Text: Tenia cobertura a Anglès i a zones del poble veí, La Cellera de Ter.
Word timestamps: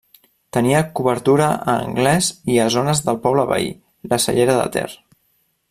Tenia 0.55 0.79
cobertura 0.99 1.49
a 1.73 1.75
Anglès 1.89 2.29
i 2.55 2.57
a 2.63 2.67
zones 2.77 3.03
del 3.11 3.21
poble 3.27 3.45
veí, 3.53 3.69
La 4.15 4.21
Cellera 4.25 4.57
de 4.63 4.65
Ter. 4.79 4.89